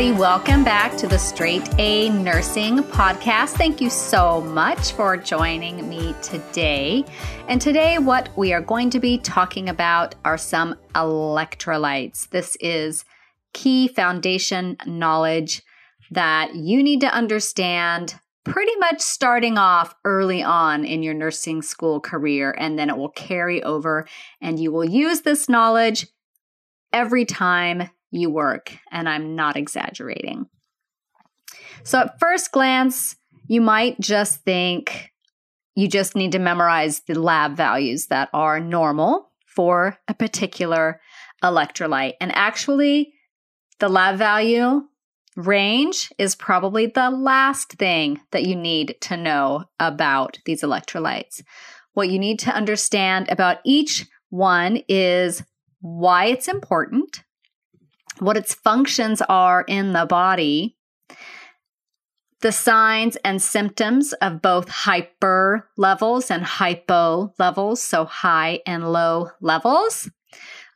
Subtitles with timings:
[0.00, 0.18] everybody.
[0.18, 3.50] Welcome back to the Straight A Nursing Podcast.
[3.50, 7.04] Thank you so much for joining me today.
[7.48, 12.30] And today, what we are going to be talking about are some electrolytes.
[12.30, 13.04] This is
[13.52, 15.60] key foundation knowledge
[16.10, 18.14] that you need to understand
[18.46, 23.10] pretty much starting off early on in your nursing school career, and then it will
[23.10, 24.08] carry over,
[24.40, 26.06] and you will use this knowledge
[26.90, 30.46] every time you work, and I'm not exaggerating.
[31.82, 35.10] So, at first glance, you might just think
[35.74, 41.00] you just need to memorize the lab values that are normal for a particular
[41.42, 42.14] electrolyte.
[42.20, 43.14] And actually,
[43.78, 44.82] the lab value
[45.36, 51.42] range is probably the last thing that you need to know about these electrolytes.
[51.94, 55.42] What you need to understand about each one is
[55.80, 57.22] why it's important,
[58.20, 60.76] what its functions are in the body,
[62.40, 69.30] the signs and symptoms of both hyper levels and hypo levels, so high and low
[69.40, 70.10] levels,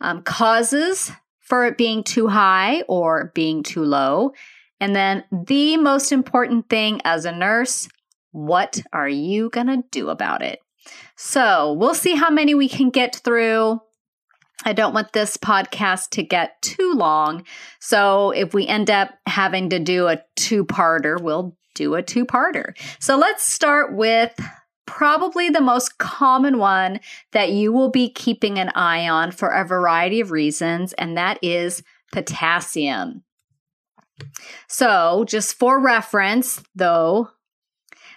[0.01, 4.33] um, causes for it being too high or being too low.
[4.81, 7.89] And then the most important thing as a nurse,
[8.33, 10.59] what are you going to do about it?
[11.17, 13.81] So we'll see how many we can get through.
[14.65, 17.45] I don't want this podcast to get too long.
[17.81, 22.25] So if we end up having to do a two parter, we'll do a two
[22.25, 22.77] parter.
[23.01, 24.33] So let's start with
[24.87, 27.01] probably the most common one
[27.33, 31.39] that you will be keeping an eye on for a variety of reasons, and that
[31.43, 31.83] is
[32.13, 33.23] potassium.
[34.69, 37.31] So, just for reference, though,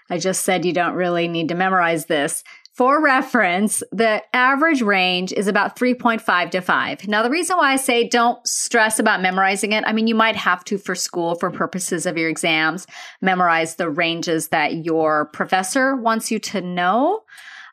[0.09, 2.43] I just said you don't really need to memorize this.
[2.78, 7.08] For reference, the average range is about 3.5 to 5.
[7.08, 10.36] Now, the reason why I say don't stress about memorizing it, I mean, you might
[10.36, 12.86] have to for school for purposes of your exams,
[13.20, 17.23] memorize the ranges that your professor wants you to know.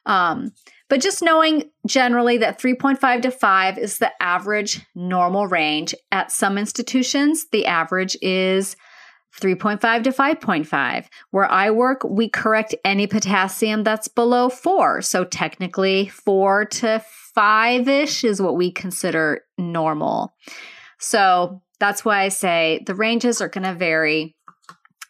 [0.06, 0.53] Um,
[0.88, 5.94] but just knowing generally that 3.5 to 5 is the average normal range.
[6.12, 8.75] At some institutions, the average is
[9.41, 11.06] 3.5 to 5.5.
[11.31, 15.03] Where I work, we correct any potassium that's below four.
[15.03, 20.34] So technically, four to five ish is what we consider normal.
[20.99, 24.37] So that's why I say the ranges are going to vary,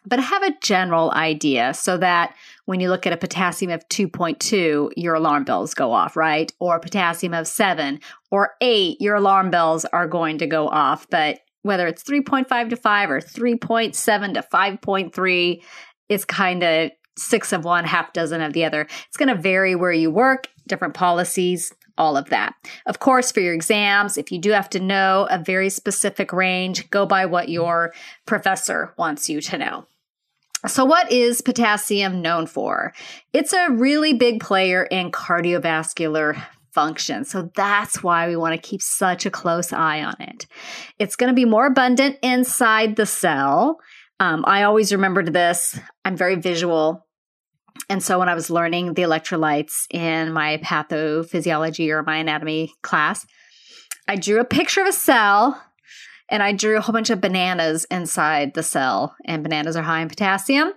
[0.05, 4.91] but have a general idea so that when you look at a potassium of 2.2,
[4.97, 6.51] your alarm bells go off, right?
[6.59, 7.99] Or potassium of seven
[8.31, 11.07] or eight, your alarm bells are going to go off.
[11.09, 15.63] But whether it's 3.5 to 5 or 3.7 to 5.3,
[16.09, 18.81] it's kind of six of one, half dozen of the other.
[19.07, 22.53] It's going to vary where you work, different policies, all of that.
[22.85, 26.87] Of course, for your exams, if you do have to know a very specific range,
[26.91, 27.95] go by what your
[28.27, 29.87] professor wants you to know.
[30.67, 32.93] So, what is potassium known for?
[33.33, 36.39] It's a really big player in cardiovascular
[36.75, 37.23] function.
[37.23, 40.45] So that's why we want to keep such a close eye on it.
[40.99, 43.79] It's going to be more abundant inside the cell.
[44.19, 45.79] Um, I always remembered this.
[46.03, 47.07] I'm very visual.
[47.89, 53.25] And so when I was learning the electrolytes in my pathophysiology or my anatomy class,
[54.07, 55.61] I drew a picture of a cell
[56.29, 59.15] and I drew a whole bunch of bananas inside the cell.
[59.25, 60.73] And bananas are high in potassium.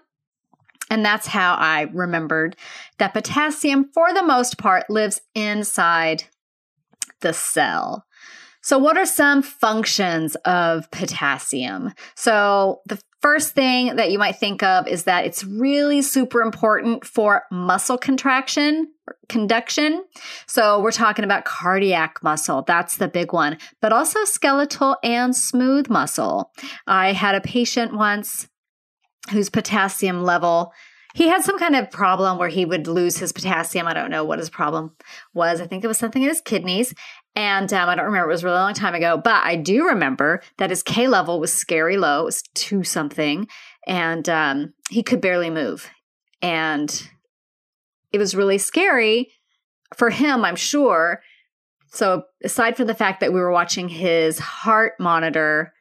[0.90, 2.56] And that's how I remembered
[2.98, 6.24] that potassium, for the most part, lives inside
[7.20, 8.04] the cell.
[8.60, 11.92] So, what are some functions of potassium?
[12.16, 17.04] So, the first thing that you might think of is that it's really super important
[17.04, 18.88] for muscle contraction
[19.28, 20.04] conduction.
[20.46, 22.62] So, we're talking about cardiac muscle.
[22.62, 26.50] That's the big one, but also skeletal and smooth muscle.
[26.86, 28.48] I had a patient once
[29.30, 30.72] whose potassium level
[31.14, 33.86] he had some kind of problem where he would lose his potassium.
[33.86, 34.92] I don't know what his problem
[35.34, 35.60] was.
[35.60, 36.94] I think it was something in his kidneys.
[37.34, 38.30] And um, I don't remember.
[38.30, 39.16] It was a really long time ago.
[39.16, 42.22] But I do remember that his K level was scary low.
[42.22, 43.48] It was two something.
[43.86, 45.90] And um, he could barely move.
[46.42, 47.08] And
[48.12, 49.32] it was really scary
[49.96, 51.20] for him, I'm sure.
[51.90, 55.72] So, aside from the fact that we were watching his heart monitor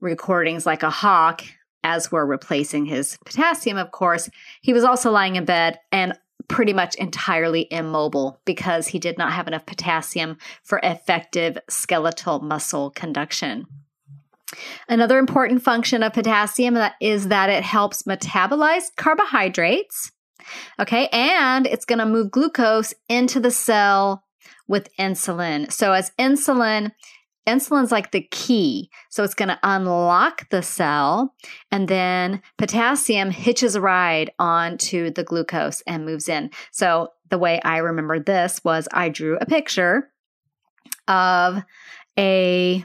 [0.00, 1.42] recordings like a hawk
[1.84, 4.28] as we're replacing his potassium, of course,
[4.62, 6.14] he was also lying in bed and
[6.48, 12.90] pretty much entirely immobile because he did not have enough potassium for effective skeletal muscle
[12.90, 13.66] conduction.
[14.88, 20.12] Another important function of potassium uh, is that it helps metabolize carbohydrates.
[20.78, 24.24] Okay, and it's going to move glucose into the cell
[24.68, 25.72] with insulin.
[25.72, 26.92] So, as insulin
[27.46, 28.90] insulin's like the key.
[29.10, 31.34] So it's going to unlock the cell,
[31.70, 36.50] and then potassium hitches a ride onto the glucose and moves in.
[36.72, 40.10] So the way I remember this was I drew a picture
[41.08, 41.62] of
[42.18, 42.84] a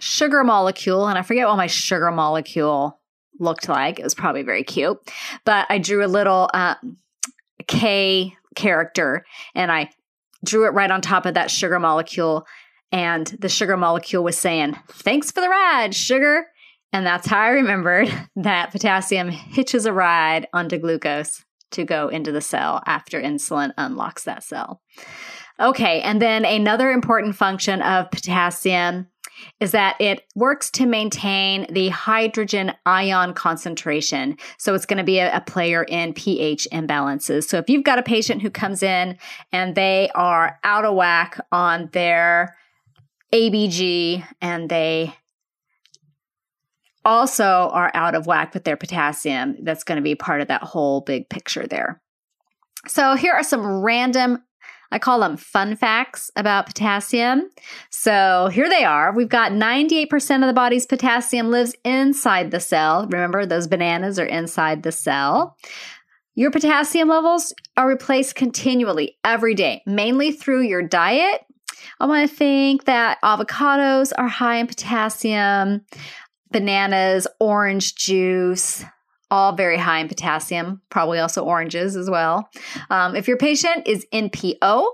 [0.00, 2.98] sugar molecule, and I forget what my sugar molecule
[3.38, 3.98] looked like.
[3.98, 4.98] It was probably very cute,
[5.44, 6.74] but I drew a little uh,
[7.66, 9.24] K character
[9.54, 9.90] and I
[10.44, 12.46] drew it right on top of that sugar molecule.
[12.92, 16.46] And the sugar molecule was saying, Thanks for the ride, sugar.
[16.92, 22.32] And that's how I remembered that potassium hitches a ride onto glucose to go into
[22.32, 24.80] the cell after insulin unlocks that cell.
[25.60, 29.06] Okay, and then another important function of potassium
[29.60, 34.36] is that it works to maintain the hydrogen ion concentration.
[34.58, 37.44] So it's going to be a, a, player in pH imbalances.
[37.44, 39.16] So if you've got a patient who comes in
[39.52, 42.56] and they are out of whack on their
[43.32, 45.14] ABG and they
[47.04, 50.62] also are out of whack with their potassium, that's going to be part of that
[50.62, 52.00] whole big picture there.
[52.86, 54.42] So here are some random
[54.92, 57.50] I call them fun facts about potassium.
[57.90, 59.14] So here they are.
[59.14, 63.06] We've got 98% of the body's potassium lives inside the cell.
[63.06, 65.56] Remember, those bananas are inside the cell.
[66.34, 71.42] Your potassium levels are replaced continually every day, mainly through your diet.
[71.98, 75.82] I want to think that avocados are high in potassium,
[76.50, 78.84] bananas, orange juice,
[79.30, 82.50] all very high in potassium, probably also oranges as well.
[82.90, 84.86] Um, if your patient is NPO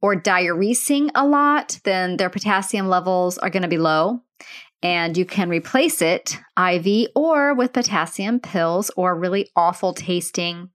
[0.00, 4.22] or diuresing a lot, then their potassium levels are going to be low.
[4.82, 10.70] And you can replace it IV or with potassium pills or really awful tasting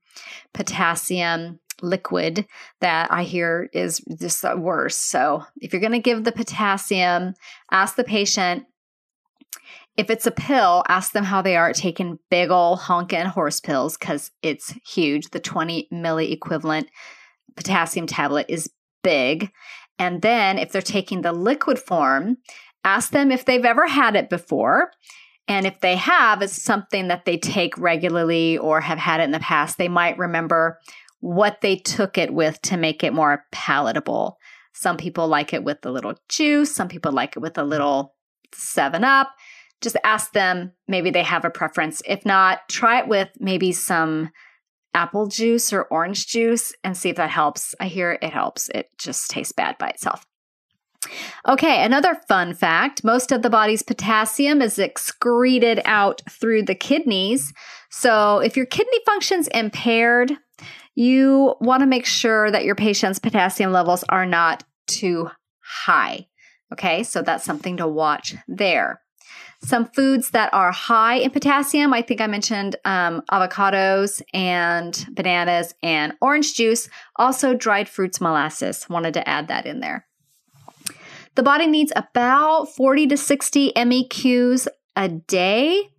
[0.52, 2.46] potassium liquid
[2.80, 4.96] that I hear is just worse.
[4.96, 7.34] So if you're going to give the potassium,
[7.70, 8.66] ask the patient
[9.96, 13.96] if it's a pill, ask them how they are taking big ol' honkin' horse pills
[13.96, 15.30] because it's huge.
[15.30, 16.88] The 20 milli equivalent
[17.56, 18.70] potassium tablet is
[19.02, 19.50] big.
[19.98, 22.36] And then if they're taking the liquid form,
[22.84, 24.90] ask them if they've ever had it before.
[25.48, 29.30] And if they have, it's something that they take regularly or have had it in
[29.30, 30.78] the past, they might remember
[31.26, 34.38] what they took it with to make it more palatable.
[34.72, 38.14] Some people like it with a little juice, some people like it with a little
[38.54, 39.30] 7 Up
[39.80, 40.72] just ask them.
[40.88, 42.02] Maybe they have a preference.
[42.06, 44.30] If not, try it with maybe some
[44.94, 47.74] apple juice or orange juice and see if that helps.
[47.78, 48.70] I hear it helps.
[48.70, 50.24] It just tastes bad by itself.
[51.46, 57.52] Okay, another fun fact most of the body's potassium is excreted out through the kidneys.
[57.90, 60.32] So if your kidney function's impaired,
[60.96, 66.26] you want to make sure that your patient's potassium levels are not too high.
[66.72, 69.00] Okay, so that's something to watch there.
[69.62, 75.74] Some foods that are high in potassium, I think I mentioned um, avocados and bananas
[75.82, 78.88] and orange juice, also dried fruits molasses.
[78.88, 80.06] Wanted to add that in there.
[81.36, 85.90] The body needs about 40 to 60 MEQs a day.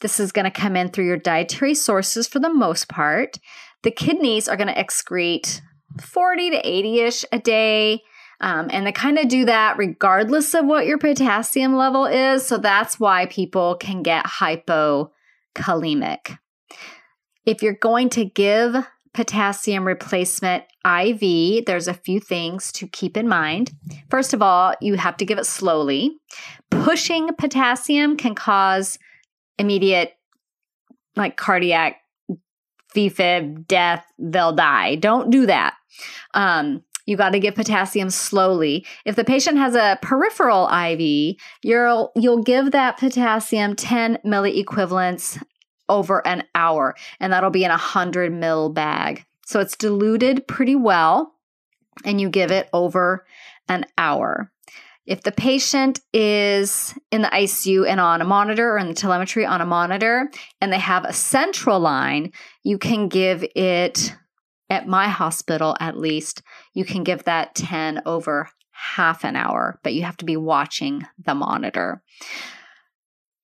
[0.00, 3.38] This is going to come in through your dietary sources for the most part.
[3.82, 5.60] The kidneys are going to excrete
[6.00, 8.02] 40 to 80 ish a day.
[8.40, 12.44] Um, and they kind of do that regardless of what your potassium level is.
[12.44, 16.38] So that's why people can get hypokalemic.
[17.44, 23.28] If you're going to give potassium replacement IV, there's a few things to keep in
[23.28, 23.72] mind.
[24.10, 26.16] First of all, you have to give it slowly.
[26.70, 28.98] Pushing potassium can cause
[29.58, 30.14] immediate,
[31.14, 32.01] like cardiac
[32.94, 34.96] VFib, death, they'll die.
[34.96, 35.74] Don't do that.
[36.34, 38.86] Um, you got to give potassium slowly.
[39.04, 45.42] If the patient has a peripheral IV, you'll you'll give that potassium 10 milliequivalents
[45.88, 49.24] over an hour, and that'll be in a 100 mil bag.
[49.44, 51.34] So it's diluted pretty well,
[52.04, 53.26] and you give it over
[53.68, 54.51] an hour.
[55.04, 59.44] If the patient is in the ICU and on a monitor or in the telemetry
[59.44, 60.30] on a monitor
[60.60, 62.32] and they have a central line,
[62.62, 64.14] you can give it
[64.70, 66.42] at my hospital, at least,
[66.72, 71.06] you can give that 10 over half an hour, but you have to be watching
[71.18, 72.02] the monitor.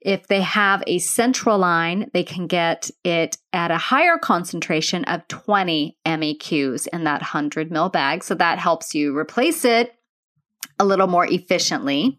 [0.00, 5.26] If they have a central line, they can get it at a higher concentration of
[5.28, 8.22] 20 MEQs in that 100 mil bag.
[8.22, 9.97] So that helps you replace it
[10.78, 12.18] a little more efficiently.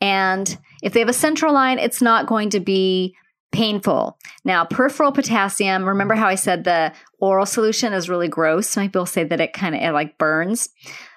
[0.00, 3.14] And if they have a central line, it's not going to be
[3.50, 4.18] painful.
[4.44, 8.68] Now, peripheral potassium, remember how I said the oral solution is really gross?
[8.68, 10.68] Some people say that it kind of it like burns.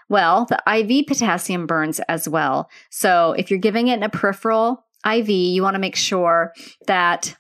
[0.10, 2.70] Well, the IV potassium burns as well.
[2.90, 6.54] So if you're giving it in a peripheral IV, you want to make sure
[6.88, 7.36] that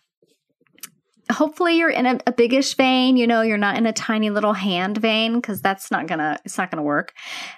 [1.32, 4.54] hopefully you're in a, a biggish vein you know you're not in a tiny little
[4.54, 7.14] hand vein because that's not gonna it's not gonna work.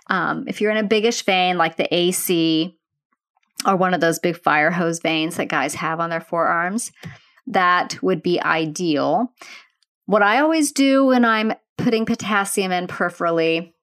[0.07, 2.77] Um, if you're in a biggish vein like the ac
[3.65, 6.91] or one of those big fire hose veins that guys have on their forearms
[7.47, 9.33] that would be ideal.
[10.05, 13.73] What i always do when i'm putting potassium in peripherally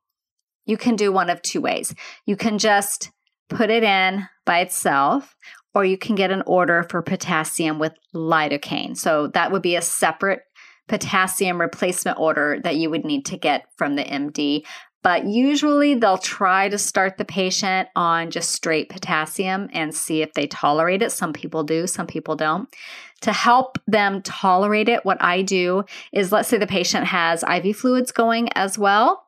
[0.71, 1.95] you can do one of two ways.
[2.27, 3.11] You can just
[3.49, 5.35] put it in by itself
[5.75, 8.97] or you can get an order for potassium with lidocaine.
[8.97, 10.43] So that would be a separate
[10.89, 14.65] potassium replacement order that you would need to get from the MD.
[15.03, 20.35] But usually they'll try to start the patient on just straight potassium and see if
[20.35, 21.13] they tolerate it.
[21.13, 22.69] Some people do, some people don't.
[23.23, 27.77] To help them tolerate it, what I do is let's say the patient has IV
[27.77, 29.25] fluids going as well.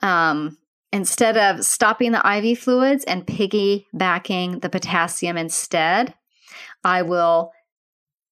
[0.00, 0.56] Um,
[0.92, 6.14] instead of stopping the IV fluids and piggybacking the potassium instead,
[6.84, 7.52] I will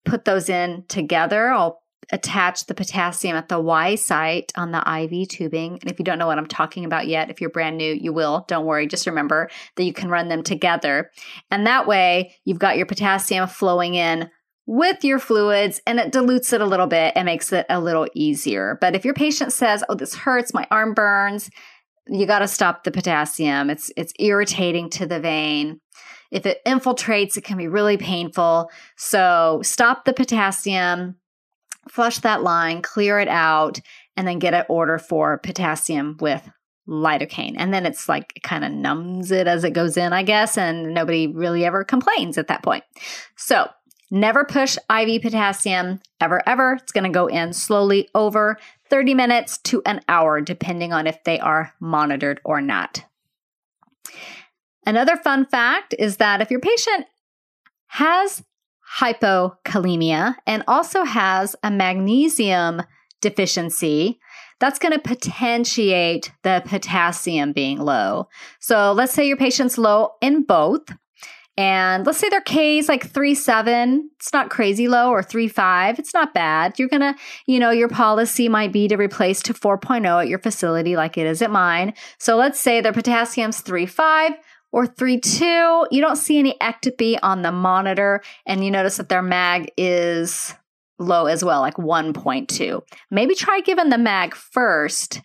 [0.05, 1.49] put those in together.
[1.49, 1.81] I'll
[2.13, 5.79] attach the potassium at the Y site on the IV tubing.
[5.81, 8.13] And if you don't know what I'm talking about yet, if you're brand new, you
[8.13, 8.45] will.
[8.49, 8.87] Don't worry.
[8.87, 11.11] Just remember that you can run them together.
[11.51, 14.29] And that way, you've got your potassium flowing in
[14.67, 18.09] with your fluids and it dilutes it a little bit and makes it a little
[18.15, 18.79] easier.
[18.81, 21.51] But if your patient says, Oh, this hurts, my arm burns,
[22.11, 23.71] you got to stop the potassium.
[23.71, 25.81] It's it's irritating to the vein.
[26.31, 28.71] If it infiltrates, it can be really painful.
[28.97, 31.17] So stop the potassium,
[31.89, 33.81] flush that line, clear it out,
[34.17, 36.49] and then get an order for potassium with
[36.89, 37.55] lidocaine.
[37.57, 40.59] And then it's like it kind of numbs it as it goes in, I guess,
[40.59, 42.85] and nobody really ever complains at that point.
[43.37, 43.69] So
[44.11, 46.75] Never push IV potassium ever, ever.
[46.75, 51.23] It's going to go in slowly over 30 minutes to an hour, depending on if
[51.25, 53.05] they are monitored or not.
[54.85, 57.07] Another fun fact is that if your patient
[57.87, 58.43] has
[58.99, 62.83] hypokalemia and also has a magnesium
[63.21, 64.19] deficiency,
[64.59, 68.29] that's going to potentiate the potassium being low.
[68.59, 70.83] So let's say your patient's low in both.
[71.61, 74.09] And let's say their K is like three seven.
[74.17, 75.99] It's not crazy low or three five.
[75.99, 76.79] It's not bad.
[76.79, 77.15] You're gonna,
[77.45, 81.27] you know, your policy might be to replace to 4.0 at your facility like it
[81.27, 81.93] is at mine.
[82.17, 84.33] So let's say their potassium's three five
[84.73, 85.87] or three two.
[85.91, 90.55] You don't see any ectopy on the monitor, and you notice that their mag is
[90.99, 92.83] low as well, like 1.2.
[93.11, 95.21] Maybe try giving the mag first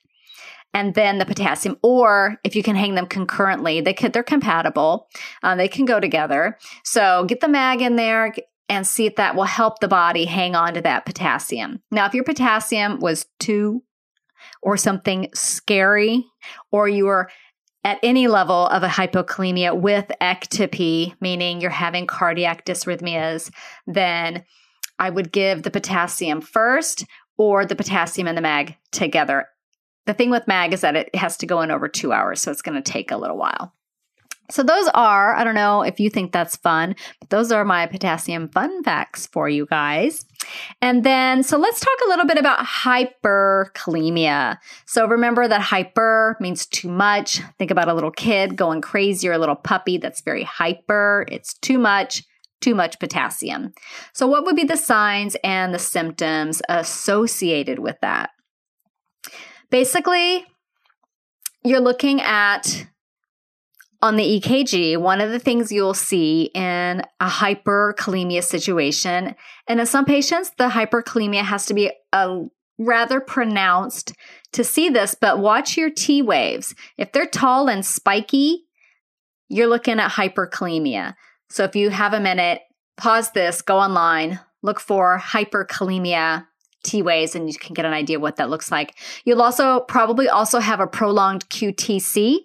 [0.75, 1.77] and then the potassium.
[1.81, 5.07] Or if you can hang them concurrently, they could, they're compatible.
[5.41, 6.57] Um, they can go together.
[6.83, 8.35] So get the mag in there
[8.67, 11.81] and see if that will help the body hang on to that potassium.
[11.91, 13.83] Now, if your potassium was two
[14.61, 16.25] or something scary,
[16.71, 17.29] or you were
[17.85, 23.49] at any level of a hypokalemia with ectopy, meaning you're having cardiac dysrhythmias,
[23.87, 24.43] then
[24.99, 27.05] I would give the potassium first
[27.37, 29.47] or the potassium and the mag together
[30.05, 32.51] the thing with mag is that it has to go in over two hours, so
[32.51, 33.73] it's going to take a little while.
[34.51, 37.87] So, those are, I don't know if you think that's fun, but those are my
[37.87, 40.23] potassium fun facts for you guys.
[40.83, 44.57] And then, so let's talk a little bit about hyperkalemia.
[44.85, 47.41] So, remember that hyper means too much.
[47.57, 51.25] Think about a little kid going crazy or a little puppy that's very hyper.
[51.31, 52.23] It's too much,
[52.61, 53.73] too much potassium.
[54.13, 58.29] So, what would be the signs and the symptoms associated with that?
[59.75, 60.45] Basically,
[61.65, 62.87] you're looking at
[64.01, 69.35] on the EKG, one of the things you'll see in a hyperkalemia situation,
[69.67, 72.45] and in some patients, the hyperkalemia has to be a
[72.77, 74.13] rather pronounced
[74.53, 76.73] to see this, but watch your T waves.
[76.97, 78.63] If they're tall and spiky,
[79.49, 81.15] you're looking at hyperkalemia.
[81.49, 82.61] So if you have a minute,
[82.95, 86.45] pause this, go online, look for hyperkalemia
[86.85, 88.95] T waves and you can get an idea what that looks like.
[89.25, 92.37] You'll also probably also have a prolonged QTC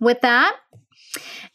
[0.00, 0.56] with that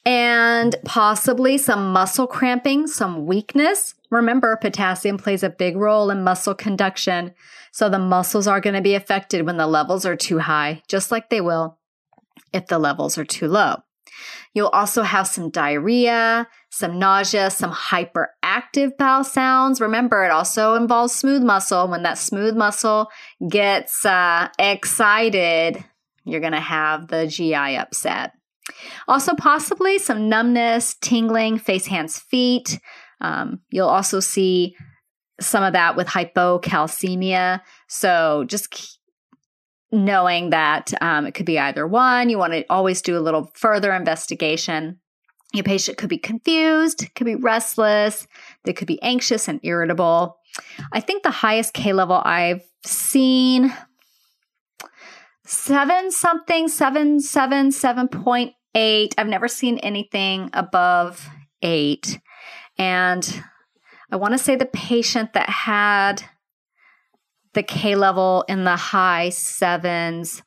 [0.06, 3.96] and possibly some muscle cramping, some weakness.
[4.10, 7.34] Remember, potassium plays a big role in muscle conduction.
[7.72, 11.12] So the muscles are going to be affected when the levels are too high, just
[11.12, 11.78] like they will
[12.54, 13.84] if the levels are too low.
[14.54, 19.80] You'll also have some diarrhea, some nausea, some hyperactive bowel sounds.
[19.80, 21.88] Remember, it also involves smooth muscle.
[21.88, 23.10] When that smooth muscle
[23.48, 25.84] gets uh, excited,
[26.26, 28.34] you're going to have the GI upset.
[29.08, 32.80] Also, possibly some numbness, tingling, face, hands, feet.
[33.22, 34.76] Um, you'll also see
[35.40, 37.62] some of that with hypocalcemia.
[37.88, 38.99] So just
[39.92, 42.30] knowing that um, it could be either one.
[42.30, 45.00] You want to always do a little further investigation.
[45.54, 48.28] Your patient could be confused, could be restless,
[48.66, 50.38] they could be anxious and irritable.
[50.92, 53.74] I think the highest K level I've seen
[55.46, 59.16] seven something, seven, seven, seven point eight.
[59.18, 61.28] I've never seen anything above
[61.64, 62.20] eight.
[62.78, 63.44] And
[64.12, 66.24] I want to say the patient that had
[67.54, 70.42] the K level in the high sevens,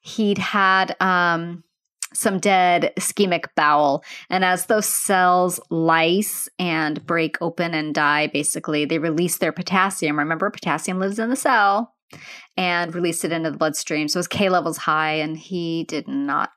[0.00, 1.64] he'd had um,
[2.14, 4.02] some dead ischemic bowel.
[4.30, 10.18] And as those cells lyse and break open and die, basically, they release their potassium.
[10.18, 11.94] Remember, potassium lives in the cell
[12.56, 14.08] and release it into the bloodstream.
[14.08, 16.50] So his K levels high, and he did not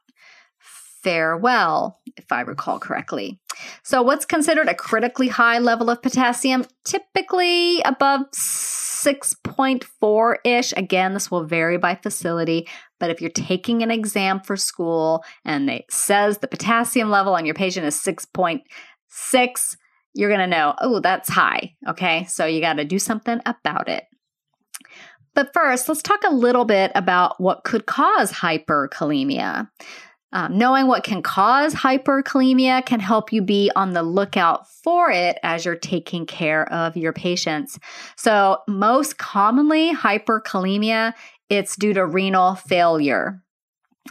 [1.04, 3.40] fare well, if I recall correctly.
[3.84, 6.66] So, what's considered a critically high level of potassium?
[6.84, 10.74] Typically above 6.4 ish.
[10.76, 12.68] Again, this will vary by facility,
[13.00, 17.46] but if you're taking an exam for school and it says the potassium level on
[17.46, 19.78] your patient is 6.6,
[20.14, 21.76] you're going to know, oh, that's high.
[21.88, 24.06] Okay, so you got to do something about it.
[25.34, 29.70] But first, let's talk a little bit about what could cause hyperkalemia.
[30.34, 35.38] Um, knowing what can cause hyperkalemia can help you be on the lookout for it
[35.44, 37.78] as you're taking care of your patients.
[38.16, 41.14] So, most commonly, hyperkalemia
[41.52, 43.44] it's due to renal failure.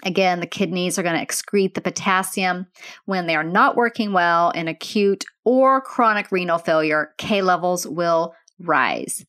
[0.05, 2.67] Again, the kidneys are going to excrete the potassium
[3.07, 7.15] when they are not working well in acute or chronic renal failure.
[7.17, 9.25] K levels will rise.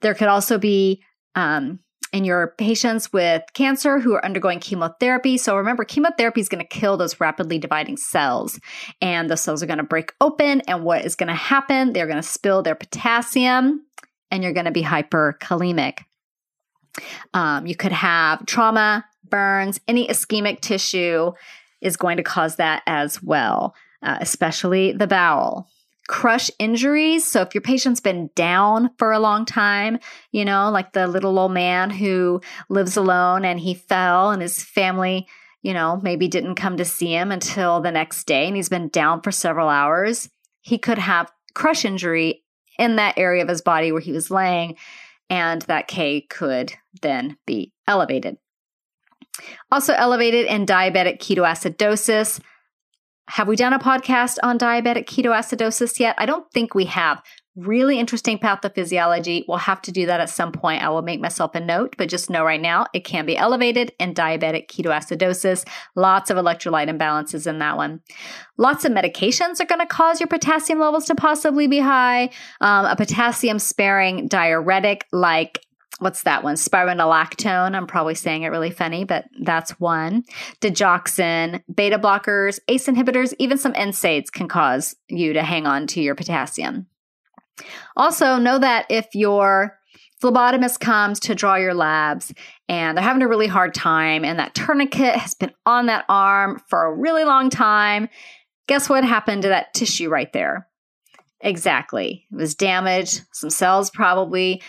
[0.00, 1.02] There could also be
[1.36, 1.78] um,
[2.12, 5.38] in your patients with cancer who are undergoing chemotherapy.
[5.38, 8.58] So remember, chemotherapy is going to kill those rapidly dividing cells,
[9.00, 10.60] and the cells are going to break open.
[10.62, 11.92] And what is going to happen?
[11.92, 13.84] They're going to spill their potassium,
[14.30, 16.00] and you're going to be hyperkalemic.
[17.32, 21.32] Um, you could have trauma, burns, any ischemic tissue
[21.80, 25.68] is going to cause that as well, uh, especially the bowel
[26.10, 27.24] crush injuries.
[27.24, 30.00] So if your patient's been down for a long time,
[30.32, 34.60] you know, like the little old man who lives alone and he fell and his
[34.60, 35.28] family,
[35.62, 38.88] you know, maybe didn't come to see him until the next day and he's been
[38.88, 40.28] down for several hours,
[40.62, 42.42] he could have crush injury
[42.76, 44.76] in that area of his body where he was laying
[45.28, 48.36] and that K could then be elevated.
[49.70, 52.40] Also elevated in diabetic ketoacidosis.
[53.30, 56.16] Have we done a podcast on diabetic ketoacidosis yet?
[56.18, 57.22] I don't think we have.
[57.54, 59.44] Really interesting pathophysiology.
[59.46, 60.82] We'll have to do that at some point.
[60.82, 63.92] I will make myself a note, but just know right now it can be elevated
[64.00, 65.64] in diabetic ketoacidosis.
[65.94, 68.00] Lots of electrolyte imbalances in that one.
[68.56, 72.30] Lots of medications are going to cause your potassium levels to possibly be high.
[72.60, 75.64] Um, a potassium sparing diuretic like
[76.00, 76.56] what's that one?
[76.56, 77.76] Spironolactone.
[77.76, 80.24] I'm probably saying it really funny, but that's one.
[80.60, 86.00] Digoxin, beta blockers, ACE inhibitors, even some NSAIDs can cause you to hang on to
[86.00, 86.86] your potassium.
[87.96, 89.78] Also, know that if your
[90.22, 92.32] phlebotomist comes to draw your labs
[92.68, 96.60] and they're having a really hard time, and that tourniquet has been on that arm
[96.68, 98.08] for a really long time,
[98.66, 100.66] guess what happened to that tissue right there?
[101.40, 102.26] Exactly.
[102.30, 103.22] It was damaged.
[103.32, 104.62] Some cells probably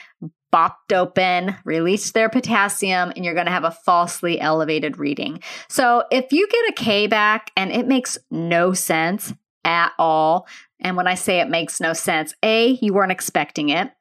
[0.51, 5.41] bopped open, released their potassium, and you're going to have a falsely elevated reading.
[5.67, 9.33] So if you get a K back and it makes no sense
[9.63, 10.47] at all,
[10.79, 13.91] and when I say it makes no sense, A, you weren't expecting it.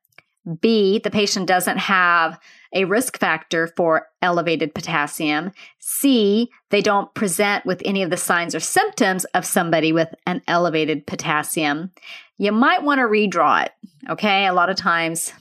[0.61, 2.41] B, the patient doesn't have
[2.73, 5.53] a risk factor for elevated potassium.
[5.81, 10.41] C, they don't present with any of the signs or symptoms of somebody with an
[10.47, 11.91] elevated potassium.
[12.39, 13.73] You might want to redraw it.
[14.09, 14.47] Okay.
[14.47, 15.33] A lot of times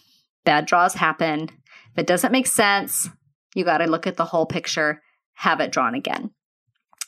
[0.46, 1.44] bad draws happen.
[1.44, 3.10] If it doesn't make sense,
[3.56, 5.02] you got to look at the whole picture,
[5.34, 6.32] have it drawn again.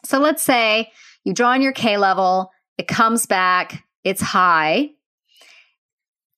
[0.03, 0.91] So let's say
[1.23, 4.89] you draw on your K level, it comes back, it's high.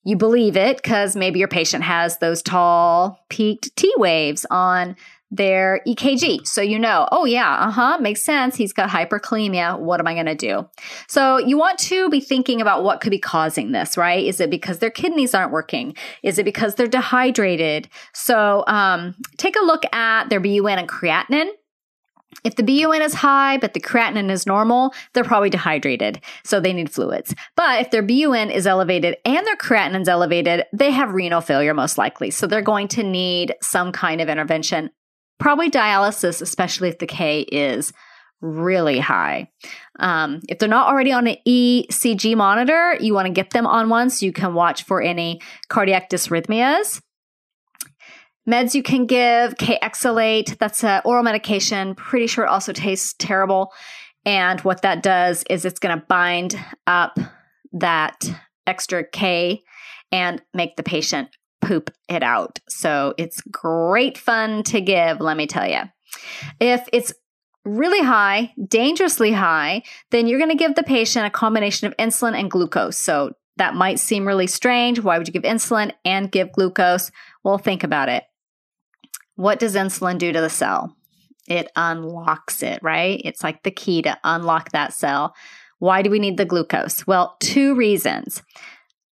[0.04, 4.98] You believe it because maybe your patient has those tall peaked T waves on
[5.34, 6.46] their EKG.
[6.46, 8.56] So you know, oh yeah, uh-huh, makes sense.
[8.56, 9.80] He's got hyperkalemia.
[9.80, 10.69] What am I going to do?
[11.08, 14.24] So you want to be thinking about what could be causing this, right?
[14.24, 15.96] Is it because their kidneys aren't working?
[16.22, 17.89] Is it because they're dehydrated?
[18.13, 21.50] So um, take a look at their BUN and creatinine.
[22.43, 26.74] If the BUN is high, but the creatinine is normal, they're probably dehydrated, so they
[26.74, 27.34] need fluids.
[27.56, 31.74] But if their BUN is elevated and their creatinine is elevated, they have renal failure
[31.74, 32.32] most likely.
[32.32, 34.89] So they're going to need some kind of intervention
[35.44, 37.92] probably dialysis, especially if the K is
[38.40, 39.50] really high.
[40.00, 43.90] Um, if they're not already on an ECG monitor, you want to get them on
[43.90, 47.02] one so you can watch for any cardiac dysrhythmias.
[48.50, 51.94] meds you can give, Kayexalate, that's an oral medication.
[51.96, 53.74] Pretty sure it also tastes terrible.
[54.26, 57.20] And what that does is it's going to bind up
[57.74, 58.16] that
[58.66, 59.62] extra K
[60.10, 62.60] and make the patient poop it out.
[62.69, 65.82] So it's great fun to give, let me tell you.
[66.60, 67.13] If it's
[67.65, 72.38] really high, dangerously high, then you're going to give the patient a combination of insulin
[72.38, 72.97] and glucose.
[72.97, 74.99] So that might seem really strange.
[74.99, 77.12] Why would you give insulin and give glucose?
[77.43, 78.23] Well, think about it.
[79.36, 80.95] What does insulin do to the cell?
[81.47, 83.21] It unlocks it, right?
[83.23, 85.36] It's like the key to unlock that cell.
[85.80, 87.06] Why do we need the glucose?
[87.06, 88.41] Well, two reasons.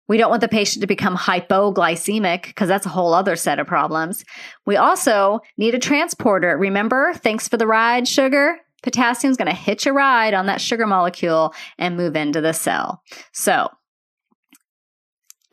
[0.08, 3.68] We don't want the patient to become hypoglycemic because that's a whole other set of
[3.68, 4.26] problems.
[4.66, 6.58] We also need a transporter.
[6.58, 8.58] Remember, thanks for the ride, sugar.
[8.82, 12.54] Potassium is going to hitch a ride on that sugar molecule and move into the
[12.54, 13.02] cell.
[13.32, 13.70] So,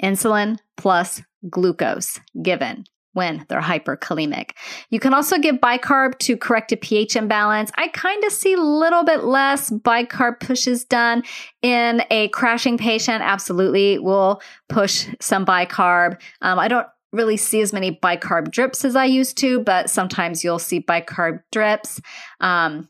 [0.02, 4.50] insulin plus glucose given when they're hyperkalemic.
[4.90, 7.70] You can also give bicarb to correct a pH imbalance.
[7.76, 11.24] I kind of see a little bit less bicarb pushes done
[11.62, 13.22] in a crashing patient.
[13.22, 16.20] Absolutely, we'll push some bicarb.
[16.40, 20.44] Um, I don't really see as many bicarb drips as I used to, but sometimes
[20.44, 22.00] you'll see bicarb drips.
[22.40, 22.88] Um,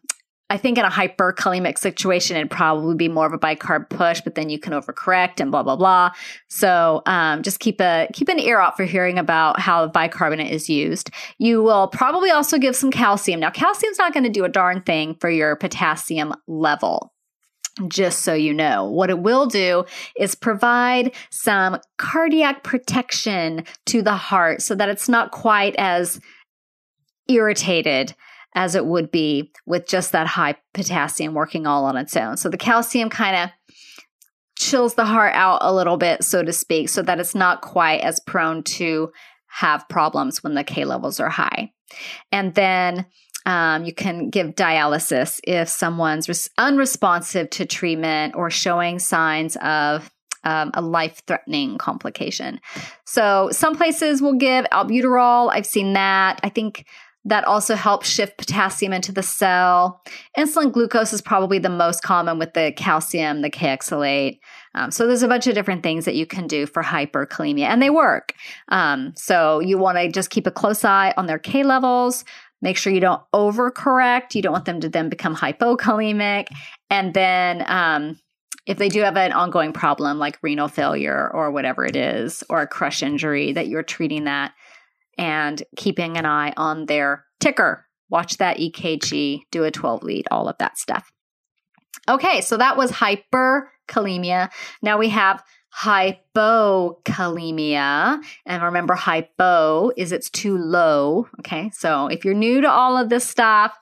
[0.50, 4.34] I think in a hyperkalemic situation, it'd probably be more of a bicarb push, but
[4.34, 6.10] then you can overcorrect and blah blah blah.
[6.48, 10.68] So um, just keep a keep an ear out for hearing about how bicarbonate is
[10.68, 11.10] used.
[11.38, 13.38] You will probably also give some calcium.
[13.38, 17.12] Now, calcium's not going to do a darn thing for your potassium level.
[17.88, 19.84] Just so you know, what it will do
[20.18, 26.20] is provide some cardiac protection to the heart so that it's not quite as
[27.28, 28.14] irritated
[28.54, 32.36] as it would be with just that high potassium working all on its own.
[32.36, 33.50] So the calcium kind of
[34.58, 38.00] chills the heart out a little bit, so to speak, so that it's not quite
[38.00, 39.10] as prone to
[39.46, 41.72] have problems when the K levels are high.
[42.30, 43.06] And then
[43.46, 50.10] um, you can give dialysis if someone's res- unresponsive to treatment or showing signs of
[50.44, 52.60] um, a life threatening complication.
[53.04, 55.50] So, some places will give albuterol.
[55.52, 56.40] I've seen that.
[56.42, 56.86] I think
[57.24, 60.02] that also helps shift potassium into the cell.
[60.38, 64.38] Insulin glucose is probably the most common with the calcium, the Kayexalate.
[64.74, 67.82] Um, so there's a bunch of different things that you can do for hyperkalemia, and
[67.82, 68.34] they work.
[68.68, 72.24] Um, so you want to just keep a close eye on their K levels.
[72.62, 74.34] Make sure you don't overcorrect.
[74.34, 76.48] You don't want them to then become hypokalemic.
[76.90, 78.18] And then um,
[78.66, 82.62] if they do have an ongoing problem like renal failure or whatever it is, or
[82.62, 84.52] a crush injury, that you're treating that
[85.20, 87.86] and keeping an eye on their ticker.
[88.08, 91.12] Watch that EKG, do a 12 lead, all of that stuff.
[92.08, 94.50] Okay, so that was hyperkalemia.
[94.82, 95.44] Now we have
[95.82, 98.20] hypokalemia.
[98.46, 101.28] And remember, hypo is it's too low.
[101.40, 103.78] Okay, so if you're new to all of this stuff,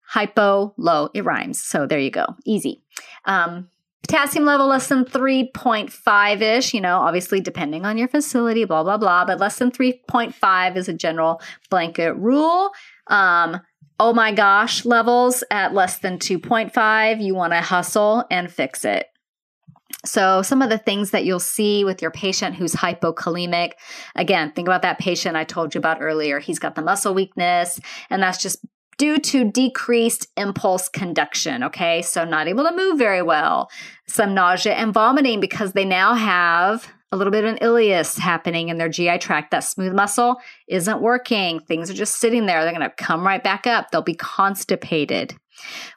[0.00, 1.60] hypo, low, it rhymes.
[1.60, 2.82] So there you go, easy.
[3.26, 3.68] Um,
[4.02, 8.96] Potassium level less than 3.5 ish, you know, obviously depending on your facility, blah, blah,
[8.96, 12.70] blah, but less than 3.5 is a general blanket rule.
[13.06, 13.60] Um,
[14.00, 19.06] oh my gosh, levels at less than 2.5, you want to hustle and fix it.
[20.04, 23.72] So, some of the things that you'll see with your patient who's hypokalemic,
[24.16, 26.40] again, think about that patient I told you about earlier.
[26.40, 27.78] He's got the muscle weakness,
[28.10, 28.64] and that's just
[28.98, 31.62] due to decreased impulse conduction.
[31.64, 33.70] Okay, so not able to move very well,
[34.06, 38.70] some nausea and vomiting because they now have a little bit of an ileus happening
[38.70, 39.50] in their GI tract.
[39.50, 41.60] That smooth muscle isn't working.
[41.60, 42.62] Things are just sitting there.
[42.62, 43.90] They're going to come right back up.
[43.90, 45.34] They'll be constipated.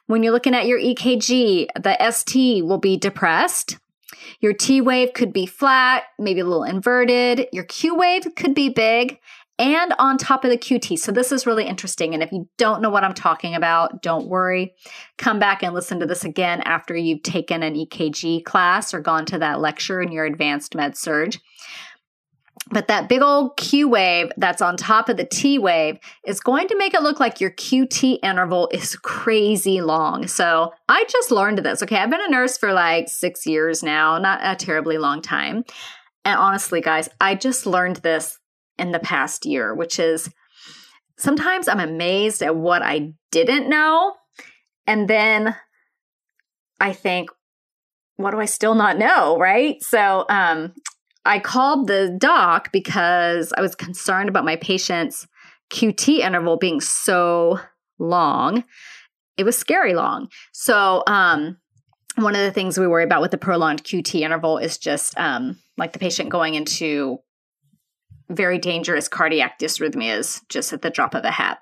[0.06, 3.78] When you're looking at your EKG, the ST will be depressed.
[4.40, 7.48] Your T wave could be flat, maybe a little inverted.
[7.52, 9.18] Your Q wave could be big
[9.58, 10.98] and on top of the QT.
[10.98, 12.12] So this is really interesting.
[12.14, 14.74] And if you don't know what I'm talking about, don't worry.
[15.16, 19.24] Come back and listen to this again after you've taken an EKG class or gone
[19.26, 21.36] to that lecture in your advanced med surg.
[22.70, 26.66] But that big old Q wave that's on top of the T wave is going
[26.68, 30.26] to make it look like your QT interval is crazy long.
[30.26, 31.82] So I just learned this.
[31.82, 31.96] Okay.
[31.96, 35.64] I've been a nurse for like six years now, not a terribly long time.
[36.24, 38.40] And honestly, guys, I just learned this
[38.78, 40.30] in the past year, which is
[41.18, 44.14] sometimes I'm amazed at what I didn't know.
[44.86, 45.56] And then
[46.80, 47.30] I think,
[48.16, 49.38] what do I still not know?
[49.38, 49.82] Right.
[49.82, 50.74] So, um,
[51.24, 55.26] I called the doc because I was concerned about my patient's
[55.70, 57.58] QT interval being so
[57.98, 58.62] long.
[59.36, 60.28] It was scary long.
[60.52, 61.58] So, um,
[62.14, 65.58] one of the things we worry about with the prolonged QT interval is just um,
[65.76, 67.18] like the patient going into
[68.28, 71.58] very dangerous cardiac dysrhythmias just at the drop of a hat.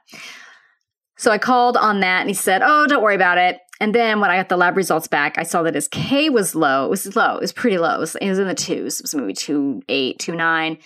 [1.17, 3.61] So I called on that and he said, Oh, don't worry about it.
[3.81, 6.55] And then when I got the lab results back, I saw that his K was
[6.55, 6.87] low.
[6.87, 7.37] It was low.
[7.37, 7.97] It was pretty low.
[7.97, 9.01] It was, it was in the twos.
[9.01, 10.79] It was maybe two eight, two nine.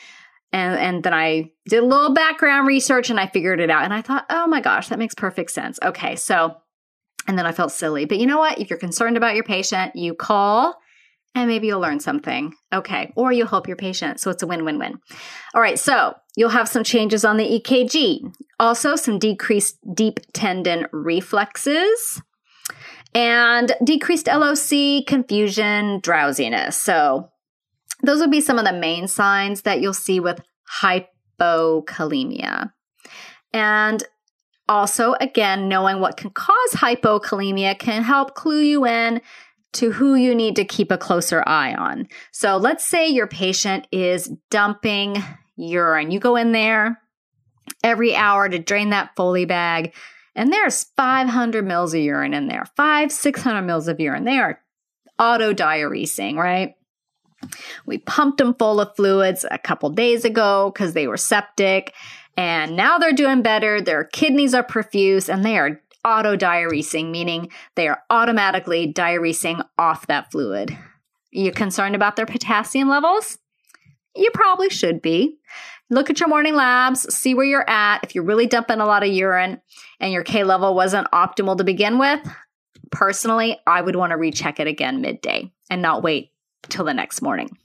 [0.53, 3.85] And, and then I did a little background research and I figured it out.
[3.85, 5.79] And I thought, oh my gosh, that makes perfect sense.
[5.83, 6.57] Okay, so,
[7.27, 8.07] and then I felt silly.
[8.07, 8.59] But you know what?
[8.59, 10.79] If you're concerned about your patient, you call
[11.35, 12.55] and maybe you'll learn something.
[12.73, 13.13] Okay.
[13.17, 14.21] Or you'll help your patient.
[14.21, 14.99] So it's a win win win.
[15.55, 15.79] All right.
[15.79, 18.33] So you'll have some changes on the EKG.
[18.59, 22.21] Also, some decreased deep tendon reflexes
[23.15, 26.77] and decreased LOC, confusion, drowsiness.
[26.77, 27.31] So
[28.03, 30.41] those would be some of the main signs that you'll see with
[30.83, 32.73] hypokalemia.
[33.53, 34.05] And
[34.69, 39.23] also, again, knowing what can cause hypokalemia can help clue you in
[39.75, 42.09] to who you need to keep a closer eye on.
[42.33, 45.23] So let's say your patient is dumping
[45.57, 46.11] urine.
[46.11, 47.01] You go in there
[47.85, 49.95] every hour to drain that Foley bag,
[50.35, 54.25] and there's 500 mils of urine in there, five, 600 mils of urine.
[54.25, 54.61] They are
[55.19, 56.75] auto diuresing, right?
[57.87, 61.95] We pumped them full of fluids a couple days ago because they were septic,
[62.37, 63.81] and now they're doing better.
[63.81, 70.07] Their kidneys are perfuse, and they are auto diuresing, meaning they are automatically diuresing off
[70.07, 70.77] that fluid.
[71.31, 73.39] You concerned about their potassium levels?
[74.17, 75.37] You probably should be.
[75.91, 78.03] Look at your morning labs, see where you're at.
[78.03, 79.61] If you're really dumping a lot of urine
[80.01, 82.21] and your K level wasn't optimal to begin with,
[82.91, 86.31] personally, I would want to recheck it again midday and not wait
[86.69, 87.57] till the next morning.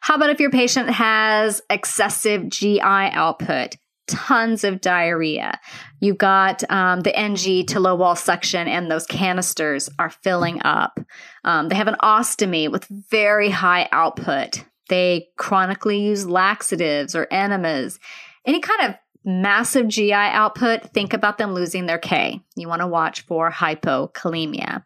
[0.00, 3.76] How about if your patient has excessive GI output?
[4.10, 5.58] Tons of diarrhea.
[6.00, 11.00] You've got um, the NG to low wall suction, and those canisters are filling up.
[11.44, 14.64] Um, they have an ostomy with very high output.
[14.88, 17.98] They chronically use laxatives or enemas.
[18.44, 22.40] Any kind of massive GI output, think about them losing their K.
[22.56, 24.84] You want to watch for hypokalemia.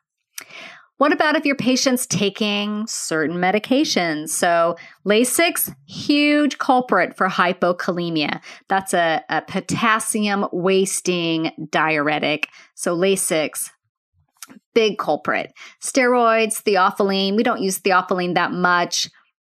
[0.99, 4.29] What about if your patient's taking certain medications?
[4.29, 8.41] So, Lasix, huge culprit for hypokalemia.
[8.69, 12.49] That's a, a potassium wasting diuretic.
[12.77, 13.71] So, Lasix,
[14.73, 15.53] big culprit.
[15.83, 19.11] Steroids, theophylline, we don't use theophylline that much.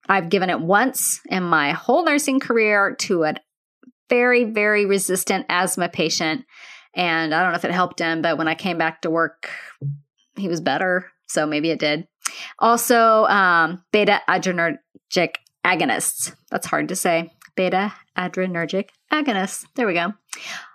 [0.08, 3.34] I've given it once in my whole nursing career to a
[4.08, 6.46] very, very resistant asthma patient.
[6.94, 9.50] And I don't know if it helped him, but when I came back to work,
[10.36, 11.10] he was better.
[11.26, 12.06] So maybe it did.
[12.58, 16.34] Also, um, beta adrenergic agonists.
[16.50, 17.32] That's hard to say.
[17.56, 19.64] Beta adrenergic agonists.
[19.74, 20.12] There we go.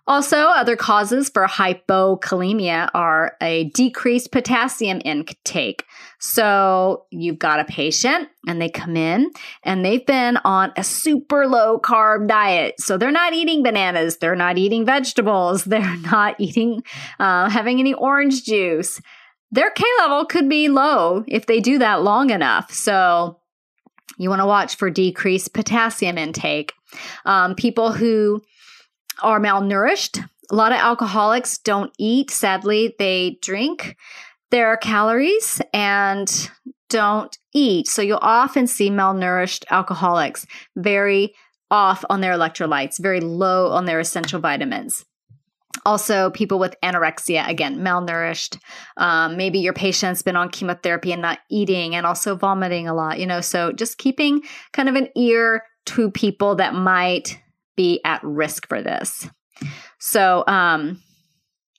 [0.07, 5.85] Also, other causes for hypokalemia are a decreased potassium intake.
[6.19, 9.31] So, you've got a patient and they come in
[9.63, 12.81] and they've been on a super low carb diet.
[12.81, 16.83] So, they're not eating bananas, they're not eating vegetables, they're not eating,
[17.19, 18.99] uh, having any orange juice
[19.51, 22.71] their K level could be low if they do that long enough.
[22.71, 23.39] So
[24.17, 26.73] you want to watch for decreased potassium intake.
[27.25, 28.41] Um, people who
[29.21, 32.31] are malnourished, a lot of alcoholics don't eat.
[32.31, 33.97] Sadly, they drink
[34.51, 36.51] their calories and
[36.89, 37.87] don't eat.
[37.87, 41.33] So you'll often see malnourished alcoholics very
[41.69, 45.05] off on their electrolytes, very low on their essential vitamins.
[45.85, 48.59] Also, people with anorexia, again, malnourished.
[48.97, 53.19] Um, maybe your patient's been on chemotherapy and not eating and also vomiting a lot,
[53.19, 53.41] you know.
[53.41, 54.41] So, just keeping
[54.73, 57.39] kind of an ear to people that might
[57.75, 59.27] be at risk for this.
[59.99, 61.01] So, um,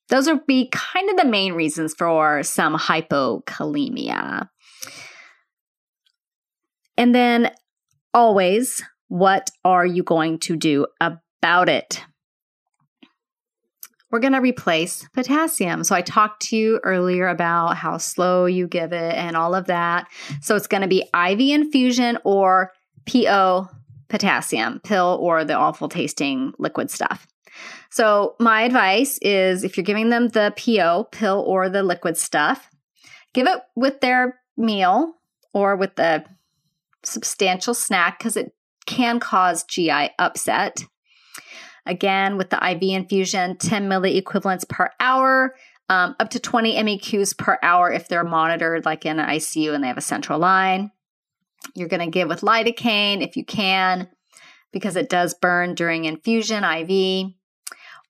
[0.09, 4.49] those would be kind of the main reasons for some hypokalemia.
[6.97, 7.51] And then,
[8.13, 12.05] always, what are you going to do about it?
[14.13, 15.83] We're going to replace potassium.
[15.83, 19.67] So I talked to you earlier about how slow you give it and all of
[19.67, 20.07] that.
[20.43, 22.73] So it's going to be IV infusion or
[23.11, 23.69] PO
[24.09, 27.27] potassium pill or the awful tasting liquid stuff.
[27.91, 32.71] So my advice is if you're giving them the PO pill or the liquid stuff,
[33.33, 35.15] give it with their meal
[35.55, 36.25] or with a
[37.03, 40.85] substantial snack because it can cause GI upset.
[41.87, 45.55] Again, with the IV infusion, 10 milli equivalents per hour,
[45.89, 49.83] um, up to 20 MEQs per hour if they're monitored, like in an ICU and
[49.83, 50.91] they have a central line.
[51.75, 54.09] You're going to give with lidocaine if you can,
[54.73, 57.33] because it does burn during infusion, IV.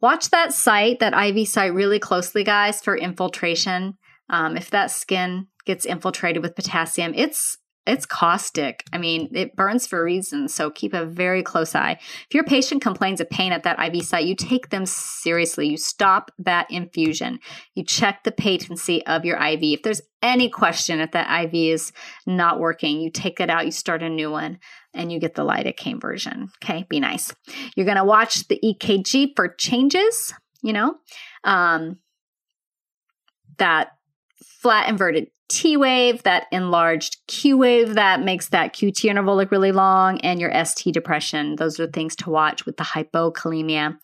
[0.01, 3.97] Watch that site, that IV site, really closely, guys, for infiltration.
[4.29, 8.85] Um, if that skin gets infiltrated with potassium, it's it's caustic.
[8.93, 11.99] I mean, it burns for a reason, so keep a very close eye.
[12.29, 15.67] If your patient complains of pain at that IV site, you take them seriously.
[15.67, 17.41] You stop that infusion.
[17.75, 19.63] You check the patency of your IV.
[19.63, 21.93] If there's any question if that IV is
[22.25, 24.61] not working, you take it out, you start a new one,
[24.95, 26.51] and you get the lidocaine version.
[26.63, 27.35] Okay, be nice.
[27.75, 30.95] You're going to watch the EKG for changes, you know,
[31.43, 31.99] um,
[33.59, 33.89] that
[34.63, 39.73] flat inverted T wave, that enlarged Q wave that makes that QT interval look really
[39.73, 41.57] long, and your ST depression.
[41.57, 43.99] Those are things to watch with the hypokalemia.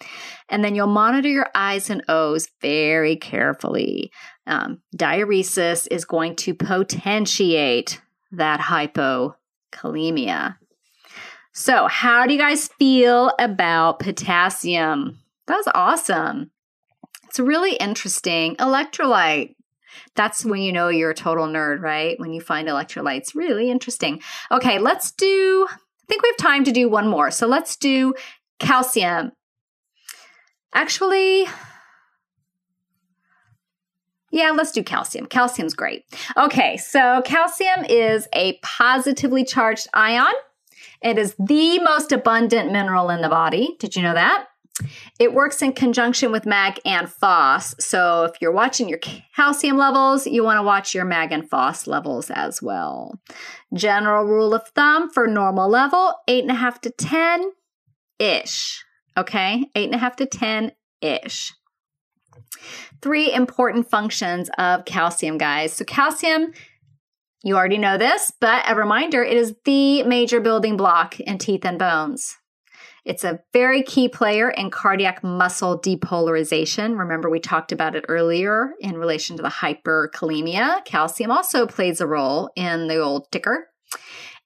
[0.50, 4.12] And then you'll monitor your I's and O's very carefully.
[4.46, 10.56] Um, diuresis is going to potentiate that hypokalemia.
[11.54, 15.18] So, how do you guys feel about potassium?
[15.46, 16.50] That was awesome.
[17.24, 19.54] It's a really interesting electrolyte.
[20.14, 22.18] That's when you know you're a total nerd, right?
[22.18, 23.34] When you find electrolytes.
[23.34, 24.20] Really interesting.
[24.50, 27.30] Okay, let's do, I think we have time to do one more.
[27.30, 28.14] So let's do
[28.58, 29.32] calcium.
[30.74, 31.46] Actually,
[34.30, 35.26] yeah, let's do calcium.
[35.26, 36.04] Calcium's great.
[36.36, 40.32] Okay, so calcium is a positively charged ion.
[41.02, 43.76] It is the most abundant mineral in the body.
[43.78, 44.46] Did you know that?
[45.18, 47.74] It works in conjunction with mag and phos.
[47.84, 49.00] So if you're watching your
[49.34, 53.20] calcium levels, you want to watch your mag and phos levels as well.
[53.74, 57.50] General rule of thumb for normal level, eight and a half to 10
[58.18, 58.84] ish.
[59.16, 61.52] Okay, eight and a half to 10 ish.
[63.02, 65.72] Three important functions of calcium, guys.
[65.72, 66.52] So, calcium,
[67.42, 71.64] you already know this, but a reminder it is the major building block in teeth
[71.64, 72.36] and bones.
[73.04, 76.98] It's a very key player in cardiac muscle depolarization.
[76.98, 80.84] Remember, we talked about it earlier in relation to the hyperkalemia.
[80.84, 83.68] Calcium also plays a role in the old ticker.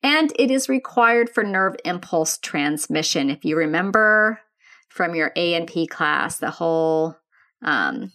[0.03, 3.31] And it is required for nerve impulse transmission.
[3.31, 4.41] If you remember
[4.89, 7.17] from your A and P class, the whole
[7.63, 8.13] um,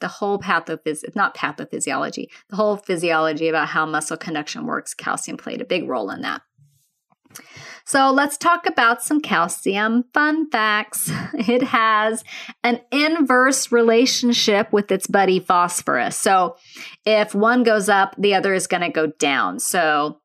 [0.00, 5.62] the whole pathophysiology, not pathophysiology, the whole physiology about how muscle conduction works, calcium played
[5.62, 6.42] a big role in that.
[7.84, 11.10] So let's talk about some calcium fun facts.
[11.34, 12.22] It has
[12.62, 16.16] an inverse relationship with its buddy phosphorus.
[16.16, 16.56] So
[17.04, 19.58] if one goes up, the other is going to go down.
[19.58, 20.20] So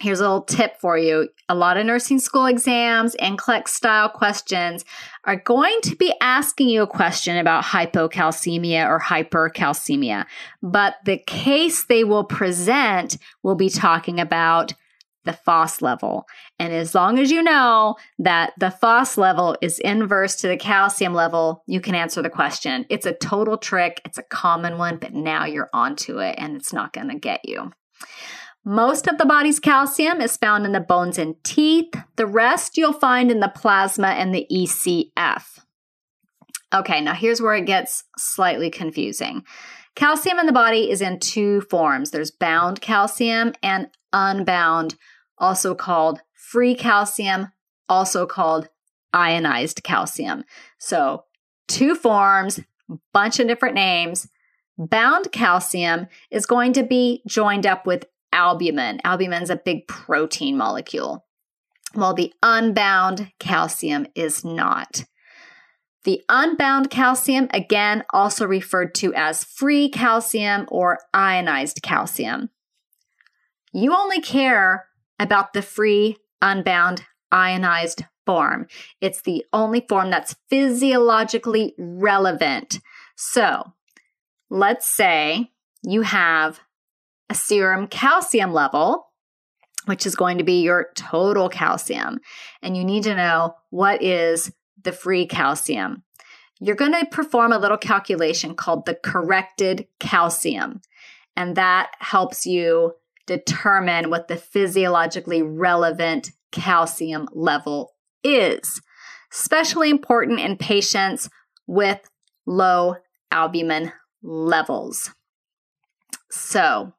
[0.00, 1.28] here's a little tip for you.
[1.48, 4.84] A lot of nursing school exams and NCLEX style questions
[5.24, 10.24] are going to be asking you a question about hypocalcemia or hypercalcemia,
[10.62, 14.72] but the case they will present will be talking about
[15.24, 16.26] the phos level.
[16.58, 21.14] And as long as you know that the phos level is inverse to the calcium
[21.14, 22.86] level, you can answer the question.
[22.88, 26.72] It's a total trick, it's a common one, but now you're onto it and it's
[26.72, 27.72] not going to get you.
[28.64, 31.94] Most of the body's calcium is found in the bones and teeth.
[32.16, 35.60] The rest you'll find in the plasma and the ECF.
[36.74, 39.44] Okay, now here's where it gets slightly confusing.
[39.94, 44.96] Calcium in the body is in two forms there's bound calcium and unbound
[45.38, 47.52] also called free calcium,
[47.88, 48.68] also called
[49.12, 50.44] ionized calcium.
[50.78, 51.24] So,
[51.66, 52.60] two forms,
[53.12, 54.28] bunch of different names.
[54.76, 59.00] Bound calcium is going to be joined up with albumin.
[59.04, 61.24] Albumin is a big protein molecule,
[61.94, 65.04] while the unbound calcium is not.
[66.04, 72.50] The unbound calcium, again, also referred to as free calcium or ionized calcium.
[73.72, 74.86] You only care
[75.18, 78.66] about the free, unbound, ionized form.
[79.00, 82.78] It's the only form that's physiologically relevant.
[83.16, 83.72] So
[84.50, 85.50] let's say
[85.82, 86.60] you have
[87.30, 89.06] a serum calcium level,
[89.86, 92.20] which is going to be your total calcium,
[92.62, 94.52] and you need to know what is
[94.82, 96.02] the free calcium.
[96.60, 100.80] You're going to perform a little calculation called the corrected calcium,
[101.36, 102.94] and that helps you
[103.28, 107.92] determine what the physiologically relevant calcium level
[108.24, 108.80] is.
[109.32, 111.28] Especially important in patients
[111.66, 112.00] with
[112.46, 112.96] low
[113.30, 115.10] albumin levels.
[116.30, 116.92] So,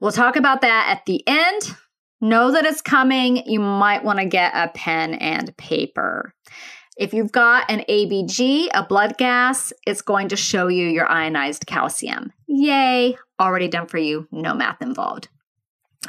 [0.00, 1.76] we'll talk about that at the end.
[2.20, 3.36] Know that it's coming.
[3.46, 6.34] You might want to get a pen and paper.
[6.96, 11.66] If you've got an ABG, a blood gas, it's going to show you your ionized
[11.66, 12.32] calcium.
[12.46, 15.28] Yay, already done for you, no math involved.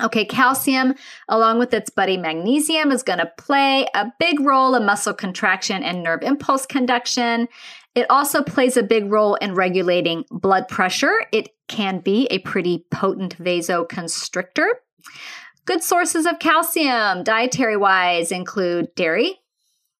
[0.01, 0.93] Okay, calcium,
[1.29, 5.83] along with its buddy magnesium, is going to play a big role in muscle contraction
[5.83, 7.47] and nerve impulse conduction.
[7.93, 11.25] It also plays a big role in regulating blood pressure.
[11.31, 14.67] It can be a pretty potent vasoconstrictor.
[15.63, 19.39] Good sources of calcium, dietary wise, include dairy.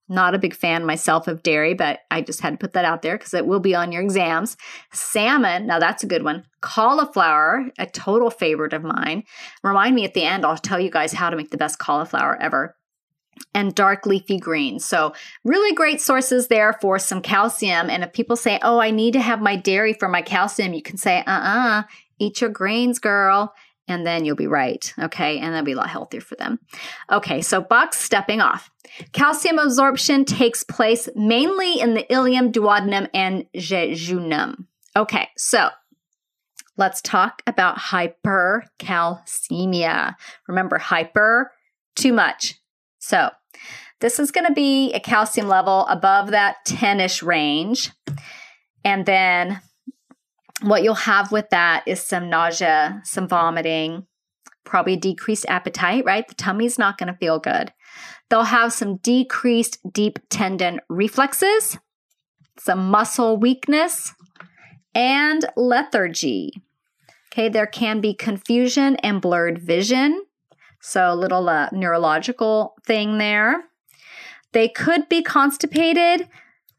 [0.08, 3.02] Not a big fan myself of dairy, but I just had to put that out
[3.02, 4.56] there because it will be on your exams.
[4.94, 6.46] Salmon, now that's a good one.
[6.62, 9.24] Cauliflower, a total favorite of mine.
[9.64, 12.40] Remind me at the end, I'll tell you guys how to make the best cauliflower
[12.40, 12.76] ever
[13.54, 14.86] and dark leafy greens.
[14.86, 17.90] So, really great sources there for some calcium.
[17.90, 20.82] And if people say, Oh, I need to have my dairy for my calcium, you
[20.82, 21.84] can say, Uh uh-uh, uh,
[22.20, 23.54] eat your grains, girl.
[23.88, 24.94] And then you'll be right.
[24.98, 25.38] Okay.
[25.40, 26.60] And that'll be a lot healthier for them.
[27.12, 27.42] Okay.
[27.42, 28.70] So, box stepping off.
[29.12, 34.66] Calcium absorption takes place mainly in the ileum, duodenum, and jejunum.
[34.96, 35.30] Okay.
[35.38, 35.70] So,
[36.78, 40.16] let's talk about hypercalcemia.
[40.48, 41.52] Remember, hyper,
[41.96, 42.56] too much
[43.06, 43.30] so
[44.02, 47.92] this is going to be a calcium level above that 10 ish range.
[48.84, 49.62] And then
[50.64, 54.08] what you'll have with that is some nausea, some vomiting,
[54.66, 56.28] probably decreased appetite, right?
[56.28, 57.72] The tummy's not going to feel good.
[58.30, 61.78] They'll have some decreased deep tendon reflexes,
[62.58, 64.14] some muscle weakness,
[64.94, 66.52] and lethargy.
[67.32, 70.24] Okay, there can be confusion and blurred vision.
[70.82, 73.66] So, a little uh, neurological thing there.
[74.54, 76.30] They could be constipated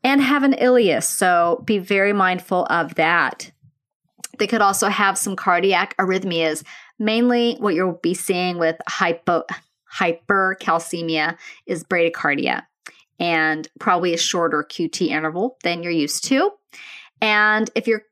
[0.03, 3.51] and have an ileus, so be very mindful of that.
[4.39, 6.63] They could also have some cardiac arrhythmias,
[6.99, 9.45] mainly what you'll be seeing with hypo,
[9.99, 11.37] hypercalcemia
[11.67, 12.63] is bradycardia
[13.19, 16.51] and probably a shorter QT interval than you're used to.
[17.21, 18.03] And if you're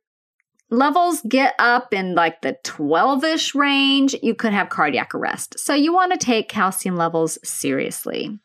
[0.71, 5.59] levels get up in like the 12 ish range, you could have cardiac arrest.
[5.59, 8.39] So you want to take calcium levels seriously.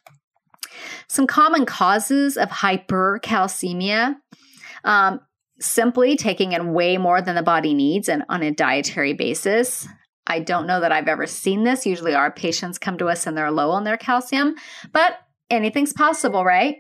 [1.08, 4.16] Some common causes of hypercalcemia
[4.84, 5.20] um,
[5.60, 9.88] simply taking in way more than the body needs and on a dietary basis.
[10.30, 11.86] I don't know that I've ever seen this.
[11.86, 14.56] Usually, our patients come to us and they're low on their calcium,
[14.94, 15.18] but
[15.50, 16.78] anything's possible, right?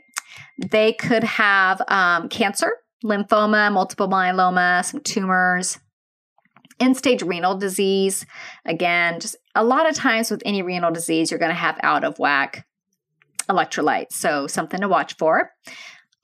[0.69, 2.71] They could have um, cancer
[3.03, 5.79] lymphoma, multiple myeloma, some tumors,
[6.79, 8.25] end stage renal disease.
[8.65, 12.03] Again, just a lot of times with any renal disease, you're going to have out
[12.03, 12.65] of whack
[13.49, 14.13] electrolytes.
[14.13, 15.51] So, something to watch for.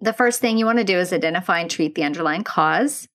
[0.00, 3.08] The first thing you want to do is identify and treat the underlying cause.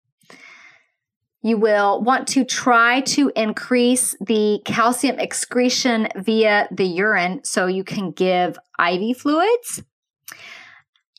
[1.42, 7.84] You will want to try to increase the calcium excretion via the urine so you
[7.84, 9.84] can give IV fluids.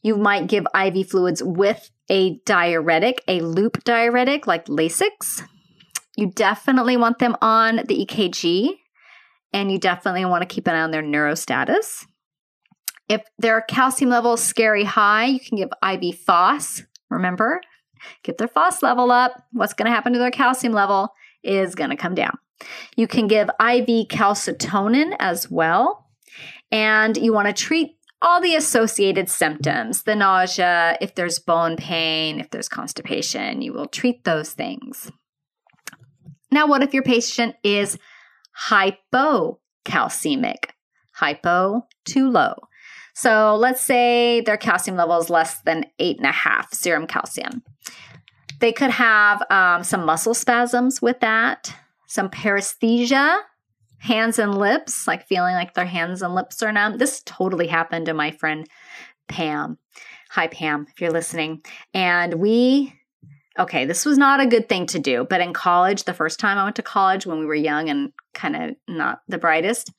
[0.02, 5.42] You might give IV fluids with a diuretic, a loop diuretic like Lasix.
[6.16, 8.70] You definitely want them on the EKG
[9.52, 12.04] and you definitely want to keep an eye on their neurostatus.
[13.08, 16.84] If their calcium level is scary high, you can give IV phos.
[17.08, 17.60] Remember,
[18.22, 19.42] get their phos level up.
[19.52, 22.38] What's going to happen to their calcium level is going to come down.
[22.96, 26.06] You can give IV calcitonin as well.
[26.70, 32.38] And you want to treat all the associated symptoms the nausea, if there's bone pain,
[32.38, 35.10] if there's constipation, you will treat those things.
[36.50, 37.98] Now, what if your patient is
[38.68, 40.64] hypocalcemic?
[41.14, 42.54] Hypo, too low.
[43.20, 47.62] So let's say their calcium level is less than eight and a half serum calcium.
[48.60, 51.74] They could have um, some muscle spasms with that,
[52.06, 53.40] some paresthesia,
[53.98, 56.96] hands and lips, like feeling like their hands and lips are numb.
[56.96, 58.66] This totally happened to my friend
[59.28, 59.76] Pam.
[60.30, 61.62] Hi, Pam, if you're listening.
[61.92, 62.94] And we,
[63.58, 66.56] okay, this was not a good thing to do, but in college, the first time
[66.56, 69.92] I went to college when we were young and kind of not the brightest,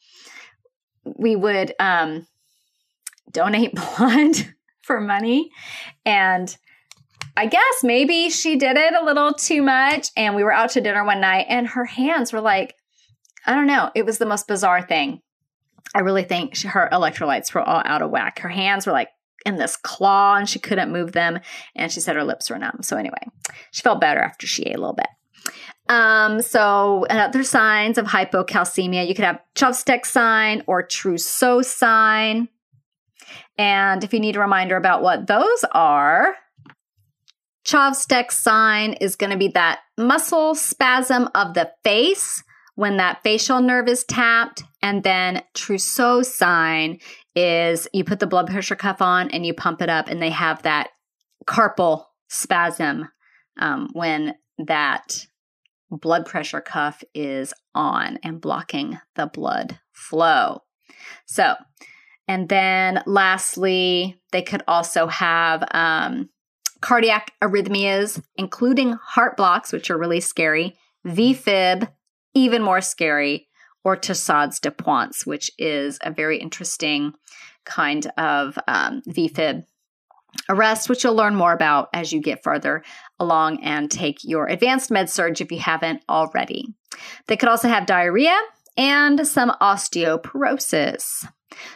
[1.06, 2.26] we would um,
[3.32, 4.36] donate blood
[4.82, 5.52] for money.
[6.06, 6.56] And
[7.38, 10.10] I guess maybe she did it a little too much.
[10.18, 12.76] And we were out to dinner one night and her hands were like
[13.46, 13.90] I don't know.
[13.96, 15.22] It was the most bizarre thing.
[15.96, 18.40] I really think she, her electrolytes were all out of whack.
[18.40, 19.10] Her hands were like
[19.46, 21.40] in this claw and she couldn't move them.
[21.76, 22.80] And she said her lips were numb.
[22.82, 23.28] So, anyway,
[23.72, 25.08] she felt better after she ate a little bit.
[25.90, 32.48] Um, so, other signs of hypocalcemia, you could have Chvostek sign or Trousseau sign.
[33.58, 36.36] And if you need a reminder about what those are,
[37.66, 42.44] Chvostek sign is going to be that muscle spasm of the face
[42.76, 44.64] when that facial nerve is tapped.
[44.82, 47.00] And then Trousseau sign
[47.36, 50.32] is you put the blood pressure cuff on and you pump it up, and they
[50.32, 50.90] have that
[51.46, 53.10] carpal spasm
[53.60, 55.28] um, when that
[55.92, 60.62] blood pressure cuff is on and blocking the blood flow.
[61.26, 61.56] So,
[62.28, 66.30] and then lastly, they could also have um,
[66.82, 71.90] cardiac arrhythmias, including heart blocks, which are really scary, VFib,
[72.34, 73.48] even more scary,
[73.84, 77.14] or Torsades de Pointes, which is a very interesting
[77.66, 79.64] kind of um, VFib
[80.50, 82.84] arrest, which you'll learn more about as you get further
[83.20, 86.74] along and take your advanced med surg if you haven't already.
[87.28, 88.38] They could also have diarrhea
[88.78, 91.28] and some osteoporosis.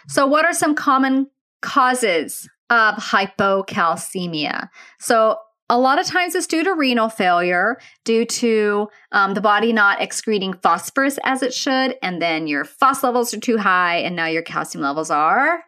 [0.07, 1.27] So, what are some common
[1.61, 4.69] causes of hypocalcemia?
[4.99, 5.37] So,
[5.69, 9.99] a lot of times it's due to renal failure, due to um, the body not
[10.01, 14.27] excreting phosphorus as it should, and then your phos levels are too high, and now
[14.27, 15.63] your calcium levels are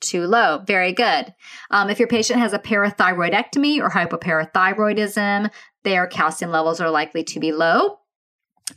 [0.00, 0.62] too low.
[0.66, 1.34] Very good.
[1.70, 5.50] Um, if your patient has a parathyroidectomy or hypoparathyroidism,
[5.84, 7.98] their calcium levels are likely to be low.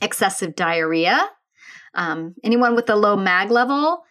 [0.02, 1.30] Excessive diarrhea.
[1.94, 4.04] Um, anyone with a low MAG level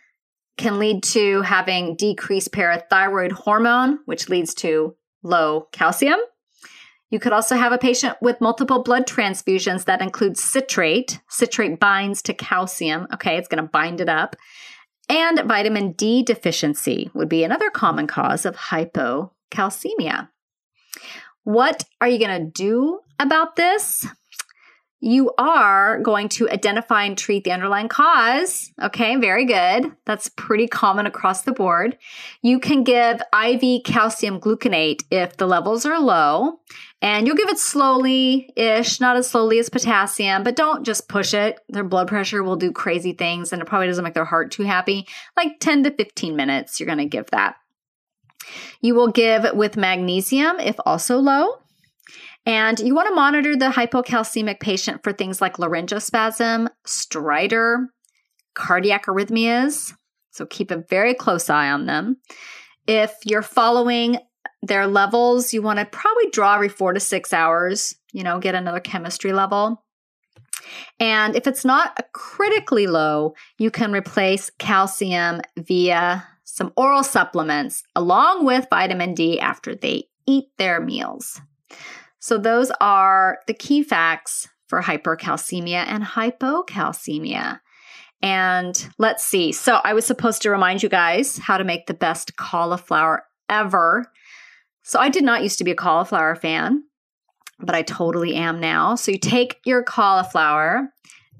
[0.59, 6.19] can lead to having decreased parathyroid hormone, which leads to low calcium.
[7.11, 11.21] You could also have a patient with multiple blood transfusions that include citrate.
[11.29, 13.07] Citrate binds to calcium.
[13.15, 14.37] Okay, it's going to bind it up.
[15.09, 20.29] And vitamin D deficiency would be another common cause of hypocalcemia.
[21.45, 24.07] What are you going to do about this?
[25.01, 28.73] You are going to identify and treat the underlying cause.
[28.83, 29.93] Okay, very good.
[30.07, 31.97] That's pretty common across the board.
[32.43, 36.59] You can give IV calcium gluconate if the levels are low.
[37.01, 41.33] And you'll give it slowly ish, not as slowly as potassium, but don't just push
[41.33, 41.61] it.
[41.69, 44.65] Their blood pressure will do crazy things and it probably doesn't make their heart too
[44.65, 45.07] happy.
[45.37, 47.55] Like 10 to 15 minutes, you're going to give that.
[48.81, 51.59] You will give with magnesium if also low.
[52.47, 57.87] And you want to monitor the hypocalcemic patient for things like laryngospasm, stridor,
[58.55, 59.95] cardiac arrhythmias.
[60.31, 62.17] So keep a very close eye on them.
[62.87, 64.19] If you're following
[64.63, 68.55] their levels, you want to probably draw every four to six hours, you know, get
[68.55, 69.85] another chemistry level.
[70.99, 78.45] And if it's not critically low, you can replace calcium via some oral supplements along
[78.45, 81.41] with vitamin D after they eat their meals.
[82.19, 87.61] So, those are the key facts for hypercalcemia and hypocalcemia.
[88.21, 89.53] And let's see.
[89.53, 94.11] So, I was supposed to remind you guys how to make the best cauliflower ever.
[94.83, 96.85] So I did not used to be a cauliflower fan,
[97.61, 98.95] but I totally am now.
[98.95, 100.89] So you take your cauliflower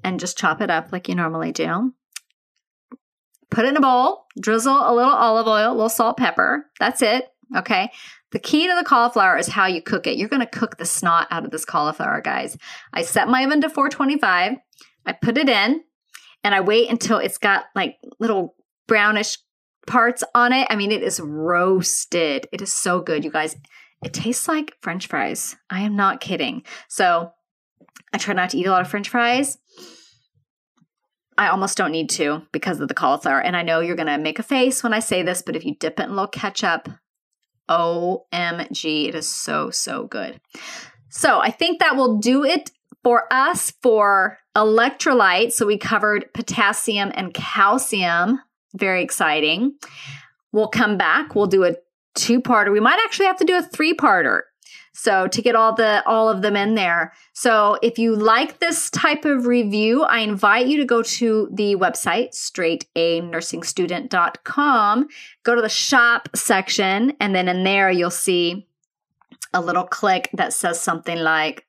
[0.03, 1.93] and just chop it up like you normally do.
[3.49, 6.65] Put it in a bowl, drizzle a little olive oil, a little salt, pepper.
[6.79, 7.29] That's it.
[7.55, 7.89] Okay.
[8.31, 10.17] The key to the cauliflower is how you cook it.
[10.17, 12.57] You're going to cook the snot out of this cauliflower, guys.
[12.93, 14.57] I set my oven to 425.
[15.05, 15.81] I put it in
[16.43, 18.55] and I wait until it's got like little
[18.87, 19.37] brownish
[19.87, 20.67] parts on it.
[20.69, 22.47] I mean, it is roasted.
[22.51, 23.55] It is so good, you guys.
[24.03, 25.55] It tastes like french fries.
[25.69, 26.63] I am not kidding.
[26.87, 27.31] So
[28.13, 29.57] I try not to eat a lot of french fries.
[31.37, 33.41] I almost don't need to because of the cauliflower.
[33.41, 35.65] And I know you're going to make a face when I say this, but if
[35.65, 36.89] you dip it in a little ketchup,
[37.69, 40.39] OMG, it is so, so good.
[41.09, 42.71] So I think that will do it
[43.03, 45.53] for us for electrolytes.
[45.53, 48.39] So we covered potassium and calcium
[48.73, 49.75] very exciting.
[50.51, 51.35] We'll come back.
[51.35, 51.75] We'll do a
[52.15, 52.71] two parter.
[52.71, 54.41] We might actually have to do a three parter.
[55.01, 57.13] So to get all the all of them in there.
[57.31, 61.77] So if you like this type of review, I invite you to go to the
[61.77, 65.07] website straightanursingstudent.com,
[65.43, 68.67] go to the shop section and then in there you'll see
[69.53, 71.65] a little click that says something like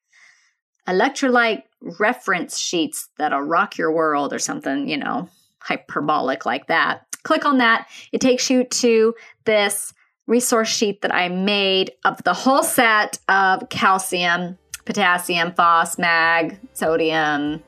[0.88, 1.62] electrolyte
[2.00, 5.28] reference sheets that'll rock your world or something, you know,
[5.60, 7.06] hyperbolic like that.
[7.22, 7.86] Click on that.
[8.10, 9.14] It takes you to
[9.44, 9.94] this
[10.30, 17.62] resource sheet that I made of the whole set of calcium, potassium, phos, mag, sodium,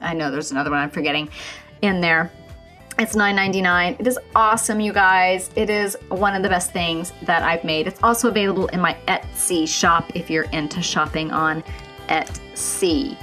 [0.00, 1.28] I know there's another one I'm forgetting
[1.82, 2.30] in there.
[2.98, 4.00] It's $9.99.
[4.00, 5.50] It is awesome, you guys.
[5.54, 7.86] It is one of the best things that I've made.
[7.86, 11.62] It's also available in my Etsy shop if you're into shopping on
[12.08, 13.16] Etsy.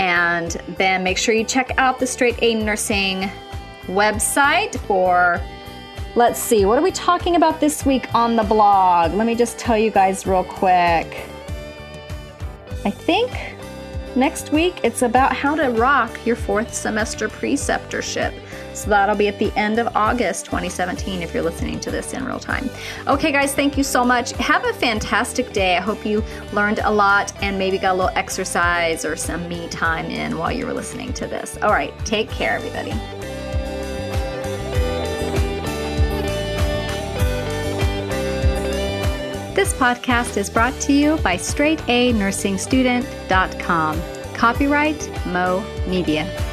[0.00, 3.30] And then make sure you check out the Straight A Nursing
[3.86, 5.40] website for
[6.16, 9.14] let's see, what are we talking about this week on the blog?
[9.14, 11.26] Let me just tell you guys real quick.
[12.84, 13.30] I think
[14.16, 18.34] next week it's about how to rock your fourth semester preceptorship.
[18.74, 22.24] So that'll be at the end of August 2017 if you're listening to this in
[22.24, 22.70] real time.
[23.06, 24.32] Okay, guys, thank you so much.
[24.32, 25.76] Have a fantastic day.
[25.76, 29.68] I hope you learned a lot and maybe got a little exercise or some me
[29.68, 31.58] time in while you were listening to this.
[31.62, 33.19] All right, take care, everybody.
[39.60, 44.02] This podcast is brought to you by straightanursingstudent.com.
[44.32, 46.49] Copyright Mo Media.